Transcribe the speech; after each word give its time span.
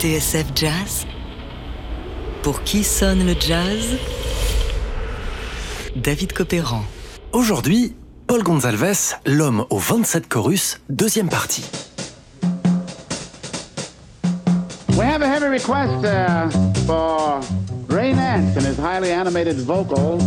TSF 0.00 0.46
Jazz 0.54 1.06
Pour 2.42 2.62
qui 2.62 2.84
sonne 2.84 3.26
le 3.26 3.34
jazz? 3.38 3.98
David 5.94 6.32
Copéran. 6.32 6.82
Aujourd'hui, 7.32 7.94
Paul 8.26 8.42
Gonzalez, 8.42 9.16
l'homme 9.26 9.66
aux 9.68 9.78
27 9.78 10.26
chorus, 10.26 10.80
deuxième 10.88 11.28
partie. 11.28 11.64
Request 15.60 16.04
uh, 16.06 16.48
for 16.86 17.40
Ray 17.94 18.14
Nance 18.14 18.56
and 18.56 18.64
his 18.64 18.78
highly 18.78 19.12
animated 19.12 19.56
vocal, 19.56 20.18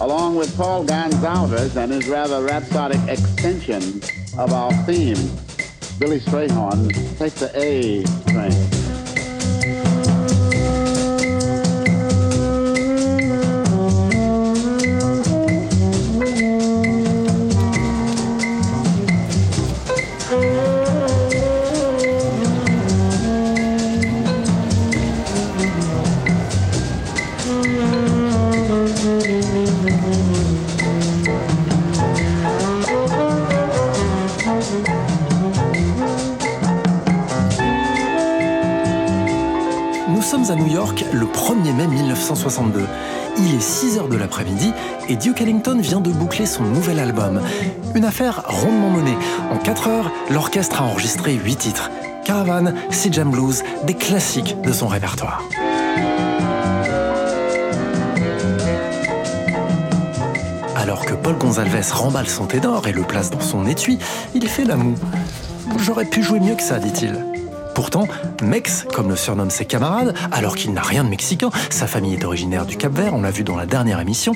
along 0.00 0.36
with 0.36 0.54
Paul 0.54 0.84
Gonzalez 0.84 1.76
and 1.78 1.90
his 1.90 2.08
rather 2.08 2.42
rhapsodic 2.42 3.00
extension 3.08 4.02
of 4.38 4.52
our 4.52 4.72
theme. 4.84 5.16
Billy 5.98 6.20
Strayhorn, 6.20 6.90
take 7.18 7.32
the 7.34 7.50
A 7.54 8.02
train. 8.30 8.82
à 20.32 20.71
1962. 42.22 42.86
Il 43.38 43.54
est 43.54 43.60
6 43.60 43.98
heures 43.98 44.08
de 44.08 44.16
l'après-midi 44.16 44.72
et 45.08 45.16
Duke 45.16 45.40
Ellington 45.40 45.78
vient 45.80 46.00
de 46.00 46.10
boucler 46.10 46.46
son 46.46 46.62
nouvel 46.62 47.00
album. 47.00 47.40
Une 47.96 48.04
affaire 48.04 48.44
rondement 48.46 48.90
menée. 48.90 49.16
En 49.50 49.58
4 49.58 49.88
heures, 49.88 50.12
l'orchestre 50.30 50.82
a 50.82 50.84
enregistré 50.84 51.34
8 51.34 51.56
titres. 51.56 51.90
Caravan, 52.24 52.74
Sea 52.90 53.12
Jam 53.12 53.30
Blues, 53.30 53.64
des 53.84 53.94
classiques 53.94 54.56
de 54.62 54.72
son 54.72 54.86
répertoire. 54.86 55.42
Alors 60.76 61.04
que 61.04 61.14
Paul 61.14 61.36
Gonzalez 61.38 61.90
remballe 61.92 62.28
son 62.28 62.46
ténor 62.46 62.86
et 62.86 62.92
le 62.92 63.02
place 63.02 63.30
dans 63.30 63.40
son 63.40 63.66
étui, 63.66 63.98
il 64.34 64.46
fait 64.46 64.64
la 64.64 64.76
moue. 64.76 64.96
J'aurais 65.78 66.04
pu 66.04 66.22
jouer 66.22 66.38
mieux 66.38 66.54
que 66.54 66.62
ça, 66.62 66.78
dit-il. 66.78 67.31
Pourtant, 67.74 68.06
Mex, 68.42 68.86
comme 68.94 69.08
le 69.08 69.16
surnomment 69.16 69.50
ses 69.50 69.64
camarades, 69.64 70.14
alors 70.30 70.56
qu'il 70.56 70.72
n'a 70.72 70.82
rien 70.82 71.04
de 71.04 71.08
mexicain, 71.08 71.50
sa 71.70 71.86
famille 71.86 72.14
est 72.14 72.24
originaire 72.24 72.66
du 72.66 72.76
Cap-Vert, 72.76 73.14
on 73.14 73.22
l'a 73.22 73.30
vu 73.30 73.44
dans 73.44 73.56
la 73.56 73.66
dernière 73.66 74.00
émission, 74.00 74.34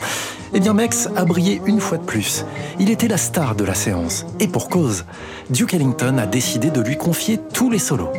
eh 0.55 0.61
bien 0.61 0.73
Mex 0.73 1.09
a 1.17 1.25
brillé 1.25 1.61
une 1.67 1.81
fois 1.81 1.99
de 1.99 2.05
plus. 2.05 2.45
Il 2.79 2.91
était 2.91 3.09
la 3.09 3.19
star 3.19 3.55
de 3.55 3.65
la 3.65 3.75
séance, 3.75 4.27
et 4.41 4.49
pour 4.49 4.69
cause. 4.69 5.05
Duke 5.51 5.75
Ellington 5.75 6.19
a 6.19 6.27
décidé 6.27 6.71
de 6.71 6.81
lui 6.81 6.97
confier 6.97 7.39
tous 7.53 7.71
les 7.71 7.79
solos. 7.79 8.13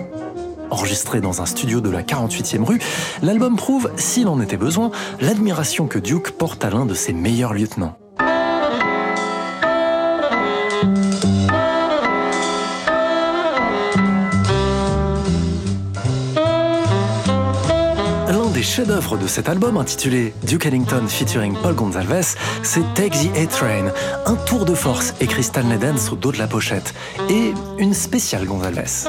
Enregistré 0.69 1.21
dans 1.21 1.41
un 1.41 1.45
studio 1.45 1.81
de 1.81 1.89
la 1.89 2.03
48e 2.03 2.63
rue, 2.63 2.79
l'album 3.21 3.55
prouve, 3.55 3.89
s'il 3.95 4.27
en 4.27 4.39
était 4.41 4.57
besoin, 4.57 4.91
l'admiration 5.21 5.87
que 5.87 5.97
Duke 5.97 6.31
porte 6.31 6.63
à 6.65 6.69
l'un 6.69 6.85
de 6.85 6.93
ses 6.93 7.13
meilleurs 7.13 7.53
lieutenants. 7.53 7.97
Chef-d'œuvre 18.67 19.17
de 19.17 19.27
cet 19.27 19.47
album 19.49 19.77
intitulé 19.77 20.33
Duke 20.43 20.65
Ellington 20.65 21.07
featuring 21.07 21.55
Paul 21.63 21.73
Gonzalez, 21.73 22.35
c'est 22.63 22.83
Take 22.95 23.17
the 23.17 23.37
A-Train, 23.37 23.93
un 24.25 24.35
tour 24.35 24.65
de 24.65 24.75
force 24.75 25.13
écrit 25.21 25.43
Stanley 25.43 25.77
Dance 25.77 26.11
au 26.11 26.15
dos 26.15 26.31
de 26.31 26.37
la 26.37 26.47
pochette, 26.47 26.93
et 27.29 27.53
une 27.77 27.93
spéciale 27.93 28.45
Gonzalez. 28.45 29.07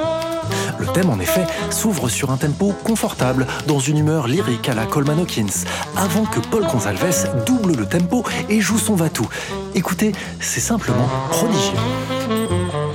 Le 0.79 0.87
thème, 0.87 1.11
en 1.11 1.19
effet, 1.19 1.45
s'ouvre 1.71 2.09
sur 2.09 2.31
un 2.31 2.37
tempo 2.37 2.73
confortable, 2.85 3.47
dans 3.67 3.81
une 3.81 3.99
humeur 3.99 4.29
lyrique 4.29 4.69
à 4.69 4.75
la 4.75 4.87
Coleman 4.87 5.19
Hawkins, 5.19 5.65
avant 5.97 6.25
que 6.25 6.39
Paul 6.39 6.65
Gonzalez 6.67 7.29
double 7.45 7.75
le 7.75 7.87
tempo 7.87 8.25
et 8.49 8.61
joue 8.61 8.79
son 8.79 8.95
va-tout. 8.95 9.29
Écoutez, 9.75 10.13
c'est 10.41 10.61
simplement 10.61 11.09
prodigieux. 11.31 12.88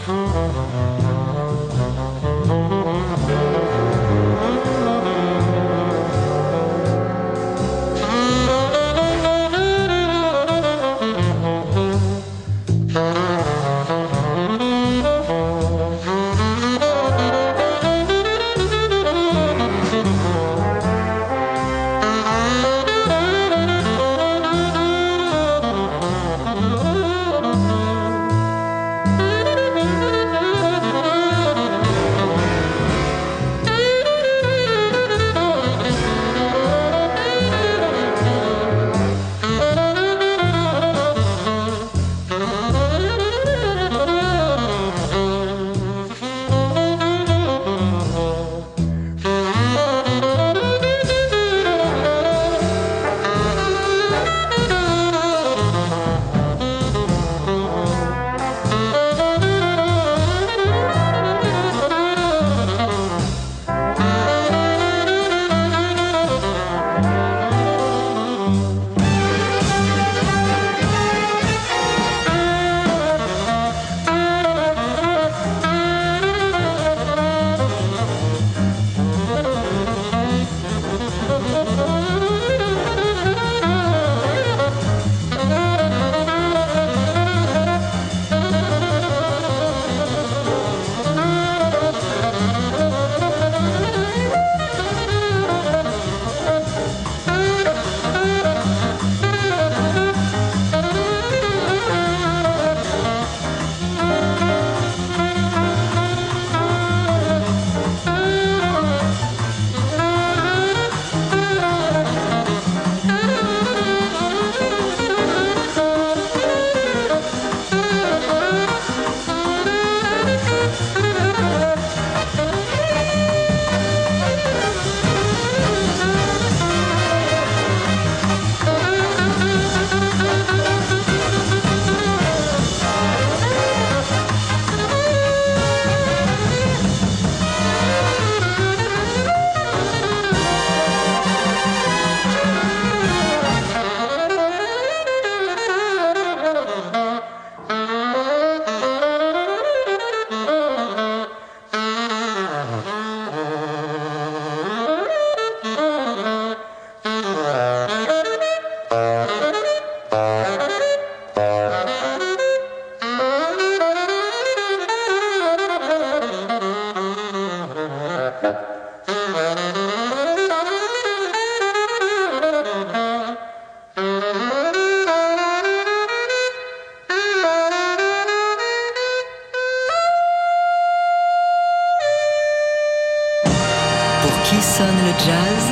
Le 184.80 185.12
jazz 185.26 185.66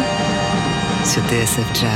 sur 1.06 1.22
TSF 1.24 1.66
Jazz. 1.74 1.92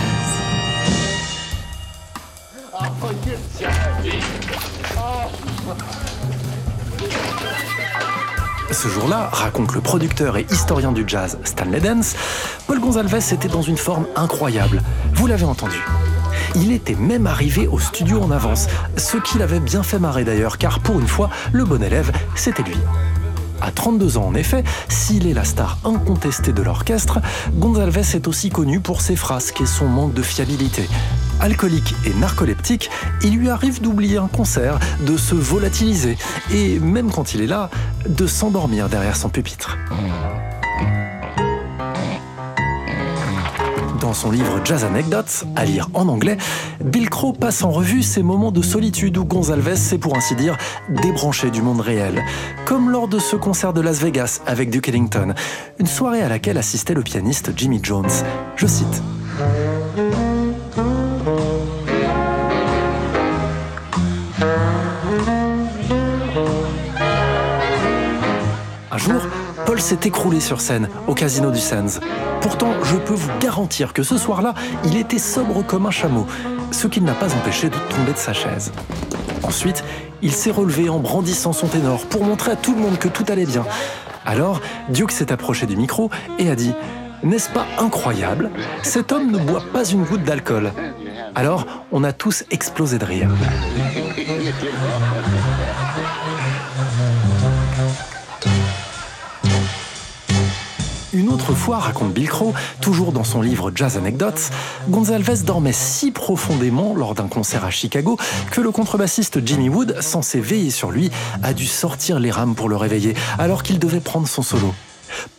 Ce 8.72 8.88
jour-là, 8.88 9.30
raconte 9.32 9.74
le 9.74 9.82
producteur 9.82 10.38
et 10.38 10.46
historien 10.50 10.94
du 10.94 11.04
jazz 11.06 11.38
Stanley 11.44 11.82
Dance, 11.82 12.16
Paul 12.66 12.80
Gonzalez 12.80 13.34
était 13.34 13.50
dans 13.50 13.62
une 13.62 13.78
forme 13.78 14.08
incroyable. 14.16 14.82
Vous 15.16 15.28
l'avez 15.28 15.44
entendu. 15.44 15.84
Il 16.56 16.72
était 16.72 16.96
même 16.96 17.28
arrivé 17.28 17.68
au 17.68 17.78
studio 17.78 18.22
en 18.22 18.32
avance, 18.32 18.68
ce 18.96 19.18
qui 19.18 19.38
l'avait 19.38 19.60
bien 19.60 19.84
fait 19.84 20.00
marrer 20.00 20.24
d'ailleurs, 20.24 20.58
car 20.58 20.80
pour 20.80 20.98
une 21.00 21.08
fois, 21.08 21.30
le 21.52 21.66
bon 21.66 21.84
élève, 21.84 22.12
c'était 22.36 22.64
lui. 22.64 22.78
À 23.62 23.72
32 23.72 24.18
ans 24.18 24.28
en 24.28 24.36
effet, 24.36 24.64
s'il 24.90 25.28
est 25.28 25.34
la 25.34 25.44
star 25.44 25.78
incontestée 25.84 26.54
de 26.54 26.62
l'orchestre, 26.62 27.20
Gonzalez 27.54 28.16
est 28.16 28.28
aussi 28.28 28.50
connu 28.50 28.80
pour 28.80 29.02
ses 29.02 29.16
frasques 29.16 29.62
et 29.62 29.66
son 29.66 29.88
manque 29.88 30.14
de 30.14 30.22
fiabilité. 30.22 30.88
Alcoolique 31.40 31.96
et 32.06 32.14
narcoleptique, 32.14 32.90
il 33.24 33.38
lui 33.38 33.50
arrive 33.50 33.82
d'oublier 33.82 34.18
un 34.18 34.28
concert, 34.28 34.80
de 35.06 35.18
se 35.18 35.36
volatiliser 35.36 36.18
et, 36.52 36.80
même 36.80 37.12
quand 37.12 37.34
il 37.34 37.42
est 37.42 37.48
là, 37.48 37.70
de 38.08 38.28
s'endormir 38.28 38.90
derrière 38.90 39.18
son 39.18 39.30
pupitre. 39.30 39.78
Dans 44.06 44.14
son 44.14 44.30
livre 44.30 44.62
Jazz 44.64 44.84
Anecdotes, 44.84 45.46
à 45.56 45.66
lire 45.66 45.90
en 45.96 46.08
anglais, 46.10 46.38
Bill 46.80 47.10
Crow 47.10 47.34
passe 47.34 47.64
en 47.64 47.72
revue 47.72 48.04
ces 48.04 48.22
moments 48.22 48.52
de 48.52 48.62
solitude 48.62 49.18
où 49.18 49.26
Gonzalez 49.26 49.78
s'est 49.78 49.98
pour 49.98 50.16
ainsi 50.16 50.36
dire 50.36 50.56
débranché 50.90 51.50
du 51.50 51.64
monde 51.64 51.82
réel, 51.82 52.24
comme 52.66 52.92
lors 52.92 53.08
de 53.08 53.18
ce 53.18 53.36
concert 53.36 53.74
de 53.74 53.82
Las 53.82 54.00
Vegas 54.02 54.42
avec 54.46 54.70
Duke 54.70 54.90
Ellington, 54.90 55.34
une 55.80 55.88
soirée 55.88 56.22
à 56.22 56.30
laquelle 56.30 56.60
assistait 56.60 56.94
le 56.94 57.02
pianiste 57.02 57.52
Jimmy 57.58 57.80
Jones. 57.82 58.12
Je 58.56 58.68
cite. 58.68 59.02
Un 68.92 68.98
jour, 69.00 69.22
S'est 69.78 70.00
écroulé 70.06 70.40
sur 70.40 70.62
scène 70.62 70.90
au 71.06 71.14
casino 71.14 71.52
du 71.52 71.60
Sands. 71.60 72.00
Pourtant, 72.42 72.72
je 72.84 72.96
peux 72.96 73.14
vous 73.14 73.30
garantir 73.40 73.94
que 73.94 74.02
ce 74.02 74.18
soir-là, 74.18 74.56
il 74.84 74.98
était 74.98 75.20
sobre 75.20 75.64
comme 75.64 75.86
un 75.86 75.92
chameau, 75.92 76.26
ce 76.72 76.88
qui 76.88 77.02
ne 77.02 77.08
l'a 77.08 77.14
pas 77.14 77.34
empêché 77.36 77.70
de 77.70 77.76
tomber 77.96 78.14
de 78.14 78.18
sa 78.18 78.34
chaise. 78.34 78.72
Ensuite, 79.44 79.84
il 80.24 80.32
s'est 80.32 80.50
relevé 80.50 80.90
en 80.90 80.98
brandissant 80.98 81.54
son 81.54 81.68
ténor 81.68 82.00
pour 82.08 82.24
montrer 82.24 82.52
à 82.52 82.56
tout 82.56 82.74
le 82.74 82.82
monde 82.82 82.98
que 82.98 83.08
tout 83.08 83.26
allait 83.28 83.46
bien. 83.46 83.64
Alors, 84.26 84.60
Duke 84.90 85.12
s'est 85.12 85.32
approché 85.32 85.68
du 85.68 85.78
micro 85.78 86.10
et 86.40 86.50
a 86.50 86.56
dit 86.56 86.74
N'est-ce 87.22 87.50
pas 87.50 87.68
incroyable? 87.78 88.50
Cet 88.82 89.12
homme 89.12 89.30
ne 89.30 89.38
boit 89.38 89.64
pas 89.72 89.86
une 89.86 90.04
goutte 90.04 90.24
d'alcool. 90.24 90.72
Alors, 91.36 91.66
on 91.92 92.04
a 92.04 92.12
tous 92.12 92.44
explosé 92.50 92.98
de 92.98 93.06
rire. 93.06 93.30
Une 101.26 101.34
autre 101.34 101.56
fois, 101.56 101.80
raconte 101.80 102.14
Bill 102.14 102.30
Crow, 102.30 102.54
toujours 102.82 103.12
dans 103.12 103.24
son 103.24 103.42
livre 103.42 103.72
Jazz 103.74 103.98
Anecdotes, 103.98 104.52
Gonzalez 104.90 105.42
dormait 105.44 105.74
si 105.74 106.12
profondément 106.12 106.94
lors 106.94 107.16
d'un 107.16 107.28
concert 107.28 107.66
à 107.66 107.72
Chicago 107.72 108.20
que 108.52 108.62
le 108.62 108.70
contrebassiste 108.70 109.44
Jimmy 109.44 109.68
Wood, 109.68 110.00
censé 110.02 110.40
veiller 110.40 110.70
sur 110.70 110.92
lui, 110.92 111.10
a 111.42 111.56
dû 111.56 111.66
sortir 111.66 112.20
les 112.20 112.30
rames 112.30 112.54
pour 112.54 112.70
le 112.70 112.76
réveiller 112.76 113.16
alors 113.40 113.64
qu'il 113.64 113.80
devait 113.80 114.02
prendre 114.02 114.28
son 114.28 114.44
solo. 114.44 114.72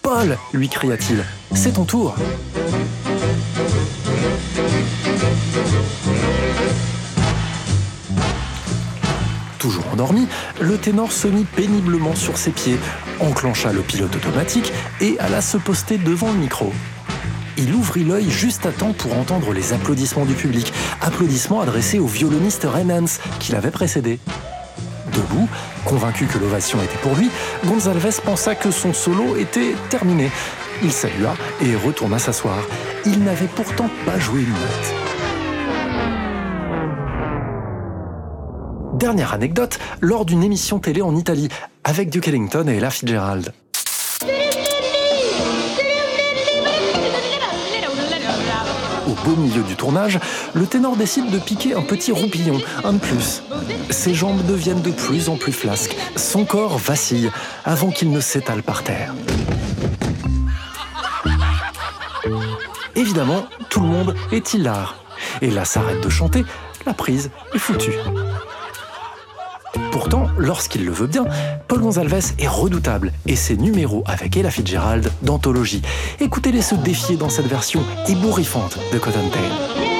Paul, 0.03 0.37
lui 0.53 0.69
cria-t-il, 0.69 1.23
c'est 1.55 1.75
ton 1.75 1.85
tour. 1.85 2.17
Toujours 9.66 9.92
endormi, 9.92 10.28
le 10.60 10.78
ténor 10.78 11.10
se 11.10 11.26
mit 11.26 11.42
péniblement 11.42 12.14
sur 12.14 12.38
ses 12.38 12.52
pieds, 12.52 12.78
enclencha 13.18 13.72
le 13.72 13.80
pilote 13.80 14.14
automatique 14.14 14.72
et 15.00 15.18
alla 15.18 15.40
se 15.40 15.56
poster 15.56 15.98
devant 15.98 16.30
le 16.30 16.38
micro. 16.38 16.72
Il 17.58 17.74
ouvrit 17.74 18.04
l'œil 18.04 18.30
juste 18.30 18.64
à 18.64 18.70
temps 18.70 18.92
pour 18.92 19.18
entendre 19.18 19.52
les 19.52 19.72
applaudissements 19.72 20.24
du 20.24 20.34
public, 20.34 20.72
applaudissements 21.00 21.60
adressés 21.60 21.98
au 21.98 22.06
violoniste 22.06 22.62
Renans 22.62 23.18
qui 23.40 23.50
l'avait 23.50 23.72
précédé. 23.72 24.20
Debout, 25.12 25.48
convaincu 25.84 26.26
que 26.26 26.38
l'ovation 26.38 26.80
était 26.80 26.98
pour 26.98 27.16
lui, 27.16 27.28
Gonzalez 27.64 28.20
pensa 28.24 28.54
que 28.54 28.70
son 28.70 28.92
solo 28.92 29.34
était 29.34 29.74
terminé. 29.90 30.30
Il 30.84 30.92
salua 30.92 31.34
et 31.60 31.74
retourna 31.74 32.20
s'asseoir. 32.20 32.58
Il 33.04 33.24
n'avait 33.24 33.48
pourtant 33.48 33.90
pas 34.04 34.20
joué 34.20 34.42
une 34.42 34.50
note. 34.50 35.06
Dernière 38.96 39.34
anecdote, 39.34 39.78
lors 40.00 40.25
d'une 40.25 40.43
émission 40.43 40.78
télé 40.78 41.02
en 41.02 41.14
Italie, 41.14 41.50
avec 41.85 42.09
Duke 42.09 42.28
Ellington 42.28 42.66
et 42.66 42.76
Ella 42.76 42.88
Fitzgerald. 42.88 43.52
Au 49.06 49.11
beau 49.23 49.37
milieu 49.37 49.62
du 49.64 49.76
tournage, 49.76 50.18
le 50.54 50.64
ténor 50.64 50.97
décide 50.97 51.30
de 51.30 51.38
piquer 51.38 51.75
un 51.75 51.82
petit 51.82 52.11
roupillon, 52.11 52.59
un 52.85 52.94
de 52.94 52.99
plus. 52.99 53.42
Ses 53.90 54.14
jambes 54.14 54.42
deviennent 54.47 54.80
de 54.80 54.90
plus 54.90 55.28
en 55.28 55.37
plus 55.37 55.52
flasques, 55.52 55.94
son 56.16 56.47
corps 56.47 56.78
vacille 56.78 57.30
avant 57.66 57.90
qu'il 57.90 58.11
ne 58.11 58.21
s'étale 58.21 58.62
par 58.62 58.82
terre. 58.82 59.12
Évidemment, 62.94 63.44
tout 63.68 63.80
le 63.80 63.88
monde 63.88 64.14
est 64.32 64.54
hilar. 64.54 64.97
Et 65.42 65.50
là 65.50 65.66
s'arrête 65.66 66.02
de 66.02 66.09
chanter, 66.09 66.47
la 66.87 66.94
prise 66.94 67.30
est 67.54 67.59
foutue. 67.59 67.92
Pourtant, 69.90 70.26
lorsqu'il 70.38 70.85
le 70.85 70.92
veut 70.92 71.06
bien, 71.06 71.25
Paul 71.68 71.80
Gonzalez 71.80 72.35
est 72.38 72.49
redoutable 72.49 73.12
et 73.26 73.37
ses 73.37 73.56
numéros 73.56 74.04
avec 74.06 74.37
Ella 74.37 74.50
Fitzgerald 74.50 75.11
d'anthologie. 75.23 75.83
Écoutez-les 76.21 76.62
se 76.62 76.75
défier 76.75 77.16
dans 77.16 77.30
cette 77.30 77.47
version 77.47 77.83
ébouriffante 78.09 78.78
de 78.92 78.99
Cotton 78.99 79.28
Tail. 79.33 79.96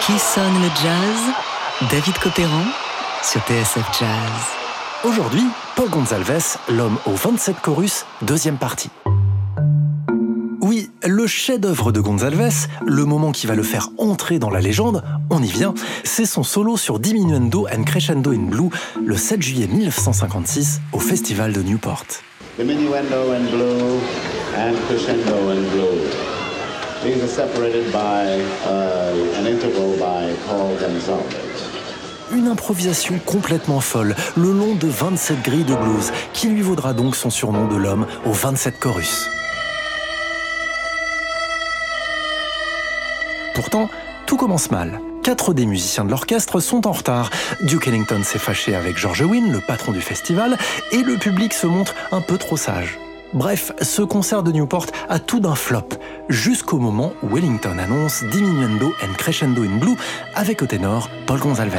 Qui 0.00 0.18
sonne 0.18 0.54
le 0.62 0.68
jazz? 0.82 1.90
David 1.90 2.18
Copéran 2.18 2.64
sur 3.22 3.40
TSF 3.42 3.84
Jazz. 3.98 4.08
Aujourd'hui, 5.04 5.44
Paul 5.76 5.90
Gonzalez, 5.90 6.58
l'homme 6.68 6.96
aux 7.06 7.14
27 7.14 7.56
chorus, 7.60 8.04
deuxième 8.22 8.56
partie. 8.56 8.90
Le 11.02 11.26
chef-d'œuvre 11.26 11.92
de 11.92 12.00
Gonzalez, 12.00 12.68
le 12.86 13.04
moment 13.04 13.32
qui 13.32 13.46
va 13.46 13.54
le 13.54 13.62
faire 13.62 13.88
entrer 13.96 14.38
dans 14.38 14.50
la 14.50 14.60
légende, 14.60 15.02
on 15.30 15.42
y 15.42 15.48
vient, 15.48 15.74
c'est 16.04 16.26
son 16.26 16.42
solo 16.42 16.76
sur 16.76 16.98
Diminuendo 16.98 17.66
and 17.74 17.84
Crescendo 17.84 18.32
in 18.32 18.42
Blue 18.42 18.68
le 19.02 19.16
7 19.16 19.40
juillet 19.40 19.66
1956 19.66 20.80
au 20.92 20.98
Festival 20.98 21.52
de 21.52 21.62
Newport. 21.62 22.04
Diminuendo 22.58 23.32
in 23.32 23.50
blue 23.50 23.98
and 24.58 24.74
crescendo 24.86 25.50
in 25.50 25.62
blue. 25.70 26.29
These 27.02 27.22
are 27.22 27.28
separated 27.28 27.90
by 27.92 28.42
uh, 28.66 29.38
an 29.38 29.46
interval 29.46 29.96
by 29.96 30.34
Paul. 30.46 30.76
Une 32.30 32.46
improvisation 32.46 33.18
complètement 33.24 33.80
folle, 33.80 34.14
le 34.36 34.52
long 34.52 34.74
de 34.74 34.86
27 34.86 35.42
grilles 35.42 35.64
de 35.64 35.74
blues, 35.74 36.12
qui 36.34 36.48
lui 36.48 36.60
vaudra 36.60 36.92
donc 36.92 37.16
son 37.16 37.30
surnom 37.30 37.66
de 37.68 37.76
l'homme 37.76 38.06
aux 38.26 38.32
27 38.32 38.78
chorus. 38.78 39.30
Pourtant, 43.54 43.88
tout 44.26 44.36
commence 44.36 44.70
mal. 44.70 45.00
Quatre 45.22 45.54
des 45.54 45.64
musiciens 45.64 46.04
de 46.04 46.10
l'orchestre 46.10 46.60
sont 46.60 46.86
en 46.86 46.92
retard. 46.92 47.30
Duke 47.62 47.88
Ellington 47.88 48.20
s'est 48.22 48.38
fâché 48.38 48.74
avec 48.74 48.98
George 48.98 49.22
Wynne, 49.22 49.50
le 49.50 49.60
patron 49.60 49.92
du 49.92 50.02
festival, 50.02 50.58
et 50.92 51.02
le 51.02 51.16
public 51.16 51.54
se 51.54 51.66
montre 51.66 51.94
un 52.12 52.20
peu 52.20 52.36
trop 52.36 52.58
sage. 52.58 52.98
Bref, 53.32 53.72
ce 53.80 54.02
concert 54.02 54.42
de 54.42 54.50
Newport 54.50 54.86
a 55.08 55.20
tout 55.20 55.38
d'un 55.38 55.54
flop, 55.54 55.88
jusqu'au 56.30 56.78
moment 56.78 57.12
où 57.22 57.34
Wellington 57.34 57.76
annonce 57.78 58.22
Diminuendo 58.24 58.94
and 59.02 59.12
Crescendo 59.18 59.62
in 59.62 59.76
Blue 59.78 59.96
avec 60.34 60.62
au 60.62 60.66
ténor 60.66 61.10
Paul 61.26 61.40
Gonzalez. 61.40 61.72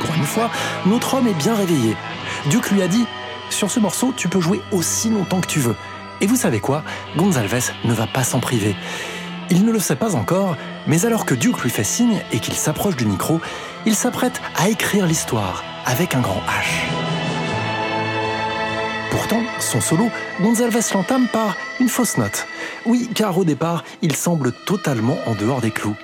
Pour 0.00 0.14
une 0.14 0.24
fois, 0.24 0.50
notre 0.84 1.14
homme 1.14 1.28
est 1.28 1.34
bien 1.34 1.54
réveillé. 1.54 1.96
Duke 2.50 2.70
lui 2.72 2.82
a 2.82 2.88
dit 2.88 3.06
Sur 3.50 3.70
ce 3.70 3.80
morceau, 3.80 4.12
tu 4.16 4.28
peux 4.28 4.40
jouer 4.40 4.60
aussi 4.72 5.08
longtemps 5.10 5.40
que 5.40 5.46
tu 5.46 5.60
veux. 5.60 5.76
Et 6.20 6.26
vous 6.26 6.36
savez 6.36 6.60
quoi? 6.60 6.82
Gonzalez 7.16 7.72
ne 7.84 7.94
va 7.94 8.06
pas 8.06 8.24
s'en 8.24 8.40
priver. 8.40 8.74
Il 9.48 9.64
ne 9.64 9.70
le 9.70 9.78
sait 9.78 9.96
pas 9.96 10.16
encore, 10.16 10.56
mais 10.88 11.06
alors 11.06 11.24
que 11.24 11.34
Duke 11.34 11.62
lui 11.62 11.70
fait 11.70 11.84
signe 11.84 12.20
et 12.32 12.40
qu'il 12.40 12.54
s'approche 12.54 12.96
du 12.96 13.06
micro, 13.06 13.40
il 13.86 13.94
s'apprête 13.94 14.40
à 14.56 14.68
écrire 14.68 15.06
l'histoire 15.06 15.62
avec 15.86 16.16
un 16.16 16.20
grand 16.20 16.42
H. 16.48 17.05
Son 19.58 19.80
solo, 19.80 20.10
Gonzalez 20.40 20.78
l'entame 20.94 21.26
par 21.26 21.56
une 21.80 21.88
fausse 21.88 22.16
note. 22.16 22.46
Oui, 22.84 23.10
car 23.14 23.36
au 23.36 23.44
départ, 23.44 23.82
il 24.02 24.14
semble 24.14 24.52
totalement 24.52 25.16
en 25.26 25.34
dehors 25.34 25.60
des 25.60 25.70
clous. 25.70 25.96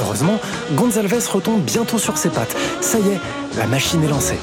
Heureusement, 0.00 0.38
Gonzalez 0.74 1.08
retombe 1.28 1.62
bientôt 1.62 1.98
sur 1.98 2.16
ses 2.16 2.28
pattes. 2.28 2.56
Ça 2.80 2.98
y 2.98 3.08
est, 3.08 3.20
la 3.56 3.66
machine 3.66 4.04
est 4.04 4.08
lancée. 4.08 4.38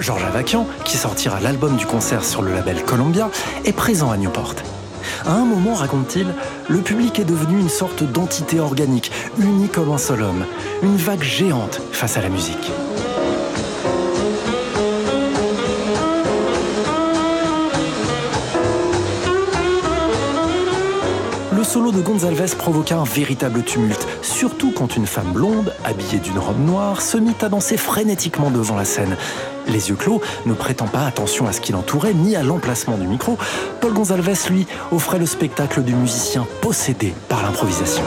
Georges 0.00 0.24
Avakian, 0.24 0.66
qui 0.84 0.96
sortira 0.96 1.40
l'album 1.40 1.76
du 1.76 1.86
concert 1.86 2.24
sur 2.24 2.42
le 2.42 2.52
label 2.52 2.82
Columbia, 2.82 3.30
est 3.64 3.72
présent 3.72 4.10
à 4.10 4.16
Newport. 4.16 4.54
À 5.26 5.32
un 5.32 5.44
moment, 5.44 5.74
raconte-t-il, 5.74 6.26
le 6.68 6.78
public 6.78 7.18
est 7.18 7.24
devenu 7.24 7.60
une 7.60 7.68
sorte 7.68 8.02
d'entité 8.02 8.60
organique, 8.60 9.12
unie 9.38 9.68
comme 9.68 9.92
un 9.92 9.98
seul 9.98 10.22
homme, 10.22 10.44
une 10.82 10.96
vague 10.96 11.22
géante 11.22 11.80
face 11.92 12.16
à 12.16 12.22
la 12.22 12.30
musique. 12.30 12.70
Le 21.52 21.64
solo 21.64 21.92
de 21.92 22.00
Gonzalez 22.00 22.56
provoqua 22.56 22.96
un 22.96 23.04
véritable 23.04 23.62
tumulte, 23.62 24.08
surtout 24.22 24.72
quand 24.74 24.96
une 24.96 25.06
femme 25.06 25.32
blonde, 25.32 25.74
habillée 25.84 26.18
d'une 26.18 26.38
robe 26.38 26.58
noire, 26.58 27.02
se 27.02 27.18
mit 27.18 27.34
à 27.42 27.50
danser 27.50 27.76
frénétiquement 27.76 28.50
devant 28.50 28.76
la 28.76 28.86
scène. 28.86 29.16
Les 29.66 29.88
yeux 29.88 29.96
clos, 29.96 30.20
ne 30.46 30.54
prêtant 30.54 30.86
pas 30.86 31.04
attention 31.06 31.46
à 31.46 31.52
ce 31.52 31.60
qui 31.60 31.72
l'entourait 31.72 32.14
ni 32.14 32.36
à 32.36 32.42
l'emplacement 32.42 32.96
du 32.96 33.06
micro, 33.06 33.38
Paul 33.80 33.92
Gonzalez, 33.92 34.22
lui, 34.50 34.66
offrait 34.92 35.18
le 35.18 35.26
spectacle 35.26 35.82
du 35.82 35.94
musicien 35.94 36.46
possédé 36.60 37.14
par 37.28 37.42
l'improvisation. 37.42 38.04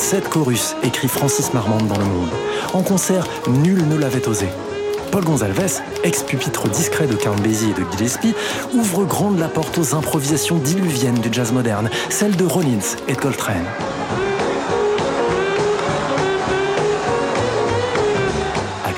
27 0.00 0.30
chorus, 0.30 0.76
écrit 0.82 1.08
Francis 1.08 1.52
Marmande 1.52 1.86
dans 1.86 1.98
Le 1.98 2.06
Monde. 2.06 2.30
En 2.72 2.82
concert, 2.82 3.26
nul 3.46 3.86
ne 3.86 3.96
l'avait 3.96 4.26
osé. 4.28 4.46
Paul 5.12 5.24
Gonzalez, 5.24 5.82
ex-pupitre 6.04 6.70
discret 6.70 7.06
de 7.06 7.14
Count 7.16 7.36
Basie 7.36 7.70
et 7.70 7.78
de 7.78 7.84
Gillespie, 7.92 8.34
ouvre 8.72 9.04
grande 9.04 9.38
la 9.38 9.48
porte 9.48 9.76
aux 9.76 9.94
improvisations 9.94 10.56
diluviennes 10.56 11.18
du 11.18 11.28
jazz 11.30 11.52
moderne, 11.52 11.90
celles 12.08 12.34
de 12.34 12.46
Rollins 12.46 12.96
et 13.08 13.12
de 13.12 13.18
Coltrane. 13.20 13.66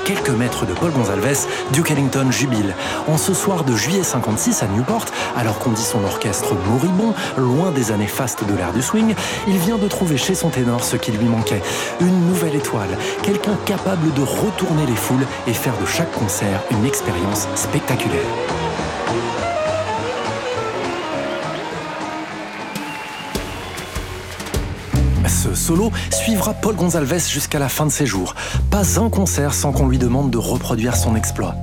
Quelques 0.04 0.30
mètres 0.30 0.66
de 0.66 0.72
Paul 0.72 0.90
Gonzalez, 0.90 1.46
Duke 1.72 1.90
Ellington 1.90 2.30
jubile. 2.30 2.74
En 3.08 3.16
ce 3.16 3.34
soir 3.34 3.64
de 3.64 3.74
juillet 3.74 4.02
56 4.02 4.62
à 4.62 4.66
Newport, 4.66 5.06
alors 5.36 5.58
qu'on 5.58 5.70
dit 5.70 5.82
son 5.82 6.04
orchestre 6.04 6.54
moribond, 6.68 7.14
loin 7.36 7.70
des 7.70 7.92
années 7.92 8.06
fastes 8.06 8.44
de 8.44 8.54
l'ère 8.54 8.72
du 8.72 8.82
swing, 8.82 9.14
il 9.46 9.58
vient 9.58 9.78
de 9.78 9.88
trouver 9.88 10.16
chez 10.16 10.34
son 10.34 10.50
ténor 10.50 10.84
ce 10.84 10.96
qui 10.96 11.12
lui 11.12 11.26
manquait. 11.26 11.62
Une 12.00 12.26
nouvelle 12.26 12.54
étoile, 12.54 12.96
quelqu'un 13.22 13.56
capable 13.64 14.12
de 14.14 14.22
retourner 14.22 14.86
les 14.86 14.96
foules 14.96 15.26
et 15.46 15.54
faire 15.54 15.76
de 15.78 15.86
chaque 15.86 16.12
concert 16.12 16.60
une 16.70 16.84
expérience 16.84 17.48
spectaculaire. 17.54 18.61
Ce 25.42 25.56
solo 25.56 25.90
suivra 26.12 26.54
Paul 26.54 26.76
Gonzalez 26.76 27.18
jusqu'à 27.28 27.58
la 27.58 27.68
fin 27.68 27.84
de 27.84 27.90
ses 27.90 28.06
jours. 28.06 28.36
Pas 28.70 29.00
un 29.00 29.10
concert 29.10 29.54
sans 29.54 29.72
qu'on 29.72 29.88
lui 29.88 29.98
demande 29.98 30.30
de 30.30 30.38
reproduire 30.38 30.94
son 30.94 31.16
exploit. 31.16 31.56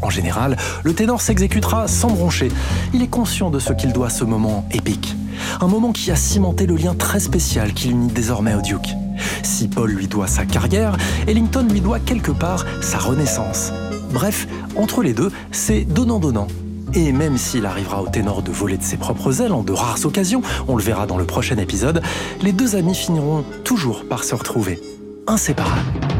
En 0.00 0.08
général, 0.08 0.56
le 0.84 0.94
ténor 0.94 1.20
s'exécutera 1.20 1.86
sans 1.86 2.08
broncher. 2.08 2.48
Il 2.94 3.02
est 3.02 3.08
conscient 3.08 3.50
de 3.50 3.58
ce 3.58 3.74
qu'il 3.74 3.92
doit 3.92 4.06
à 4.06 4.10
ce 4.10 4.24
moment 4.24 4.66
épique. 4.72 5.14
Un 5.60 5.66
moment 5.66 5.92
qui 5.92 6.10
a 6.10 6.16
cimenté 6.16 6.64
le 6.64 6.76
lien 6.76 6.94
très 6.94 7.20
spécial 7.20 7.74
qui 7.74 7.88
l'unit 7.88 8.10
désormais 8.10 8.54
au 8.54 8.62
Duke. 8.62 8.94
Si 9.42 9.68
Paul 9.68 9.90
lui 9.90 10.08
doit 10.08 10.28
sa 10.28 10.46
carrière, 10.46 10.96
Ellington 11.26 11.66
lui 11.70 11.82
doit 11.82 12.00
quelque 12.00 12.32
part 12.32 12.64
sa 12.80 12.96
renaissance. 12.96 13.70
Bref, 14.14 14.48
entre 14.76 15.02
les 15.02 15.12
deux, 15.12 15.30
c'est 15.52 15.84
donnant-donnant. 15.84 16.48
Et 16.96 17.12
même 17.12 17.36
s'il 17.36 17.66
arrivera 17.66 18.02
au 18.02 18.08
ténor 18.08 18.42
de 18.42 18.50
voler 18.50 18.78
de 18.78 18.82
ses 18.82 18.96
propres 18.96 19.42
ailes 19.42 19.52
en 19.52 19.62
de 19.62 19.72
rares 19.72 20.06
occasions, 20.06 20.40
on 20.66 20.76
le 20.76 20.82
verra 20.82 21.06
dans 21.06 21.18
le 21.18 21.26
prochain 21.26 21.58
épisode, 21.58 22.02
les 22.40 22.52
deux 22.52 22.74
amis 22.74 22.94
finiront 22.94 23.44
toujours 23.64 24.08
par 24.08 24.24
se 24.24 24.34
retrouver, 24.34 24.80
inséparables. 25.26 26.15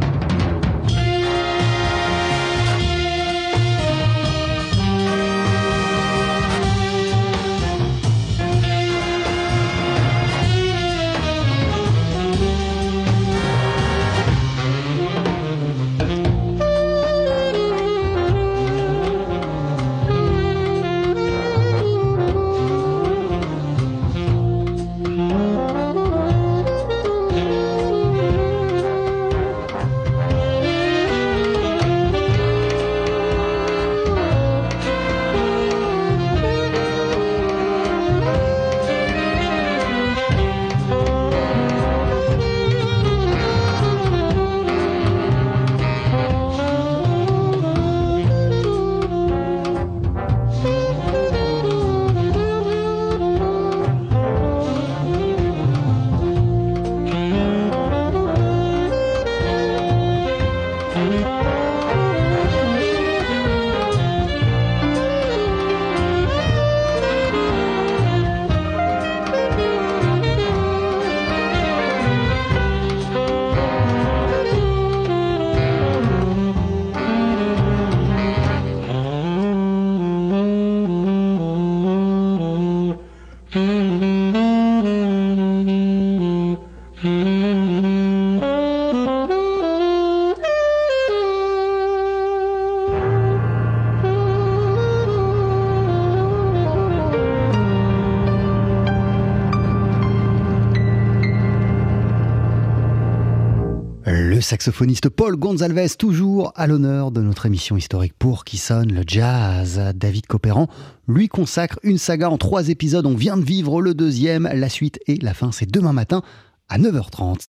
Saxophoniste 104.46 105.08
Paul 105.08 105.34
Gonzalez, 105.36 105.88
toujours 105.98 106.52
à 106.54 106.68
l'honneur 106.68 107.10
de 107.10 107.20
notre 107.20 107.46
émission 107.46 107.76
historique 107.76 108.14
pour 108.16 108.44
qui 108.44 108.58
sonne 108.58 108.92
le 108.92 109.02
jazz. 109.04 109.92
David 109.96 110.26
Copéran 110.26 110.68
lui 111.08 111.26
consacre 111.26 111.80
une 111.82 111.98
saga 111.98 112.30
en 112.30 112.38
trois 112.38 112.68
épisodes. 112.68 113.06
On 113.06 113.16
vient 113.16 113.36
de 113.36 113.44
vivre 113.44 113.82
le 113.82 113.92
deuxième, 113.92 114.48
la 114.54 114.68
suite 114.68 115.00
et 115.08 115.16
la 115.16 115.34
fin, 115.34 115.50
c'est 115.50 115.68
demain 115.68 115.92
matin 115.92 116.22
à 116.68 116.78
9h30. 116.78 117.40